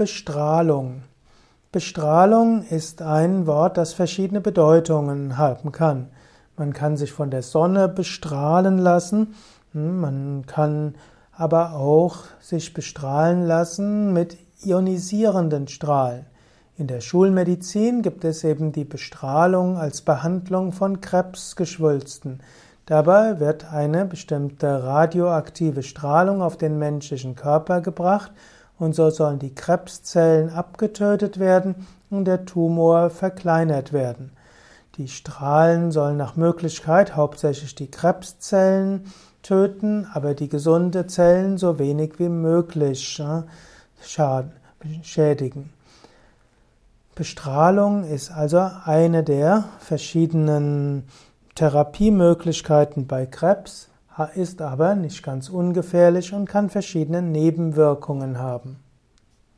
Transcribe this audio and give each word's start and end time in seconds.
Bestrahlung. 0.00 1.02
Bestrahlung 1.72 2.62
ist 2.62 3.02
ein 3.02 3.46
Wort, 3.46 3.76
das 3.76 3.92
verschiedene 3.92 4.40
Bedeutungen 4.40 5.36
haben 5.36 5.72
kann. 5.72 6.08
Man 6.56 6.72
kann 6.72 6.96
sich 6.96 7.12
von 7.12 7.30
der 7.30 7.42
Sonne 7.42 7.86
bestrahlen 7.86 8.78
lassen, 8.78 9.34
hm, 9.74 10.00
man 10.00 10.46
kann 10.46 10.94
aber 11.32 11.74
auch 11.74 12.20
sich 12.40 12.72
bestrahlen 12.72 13.42
lassen 13.42 14.14
mit 14.14 14.38
ionisierenden 14.62 15.68
Strahlen. 15.68 16.24
In 16.78 16.86
der 16.86 17.02
Schulmedizin 17.02 18.00
gibt 18.00 18.24
es 18.24 18.42
eben 18.42 18.72
die 18.72 18.86
Bestrahlung 18.86 19.76
als 19.76 20.00
Behandlung 20.00 20.72
von 20.72 21.02
Krebsgeschwülsten. 21.02 22.40
Dabei 22.86 23.38
wird 23.38 23.70
eine 23.70 24.06
bestimmte 24.06 24.82
radioaktive 24.82 25.82
Strahlung 25.82 26.40
auf 26.40 26.56
den 26.56 26.78
menschlichen 26.78 27.34
Körper 27.34 27.82
gebracht 27.82 28.32
und 28.80 28.94
so 28.94 29.10
sollen 29.10 29.38
die 29.38 29.54
Krebszellen 29.54 30.50
abgetötet 30.50 31.38
werden 31.38 31.86
und 32.08 32.24
der 32.24 32.46
Tumor 32.46 33.10
verkleinert 33.10 33.92
werden. 33.92 34.32
Die 34.96 35.06
Strahlen 35.06 35.92
sollen 35.92 36.16
nach 36.16 36.34
Möglichkeit 36.34 37.14
hauptsächlich 37.14 37.74
die 37.74 37.90
Krebszellen 37.90 39.04
töten, 39.42 40.06
aber 40.12 40.34
die 40.34 40.48
gesunde 40.48 41.06
Zellen 41.06 41.58
so 41.58 41.78
wenig 41.78 42.18
wie 42.18 42.28
möglich 42.28 43.22
schaden, 44.02 44.52
schädigen. 45.02 45.70
Bestrahlung 47.14 48.04
ist 48.04 48.30
also 48.30 48.70
eine 48.84 49.22
der 49.22 49.64
verschiedenen 49.78 51.04
Therapiemöglichkeiten 51.54 53.06
bei 53.06 53.26
Krebs 53.26 53.89
ist 54.24 54.60
aber 54.62 54.94
nicht 54.94 55.22
ganz 55.22 55.48
ungefährlich 55.48 56.32
und 56.32 56.46
kann 56.46 56.70
verschiedene 56.70 57.22
Nebenwirkungen 57.22 58.38
haben. 58.38 58.78